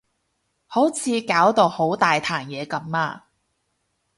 [0.65, 3.27] 好似搞到好大壇嘢噉啊